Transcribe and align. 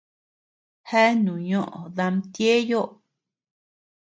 Jeanu 0.89 1.33
ñoʼö 1.49 1.79
daami 1.95 2.21
Tieyo. 2.33 2.81